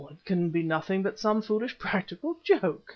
It 0.09 0.25
can 0.25 0.49
be 0.49 0.63
nothing 0.63 1.03
but 1.03 1.19
some 1.19 1.43
foolish 1.43 1.77
practical 1.77 2.39
joke! 2.43 2.89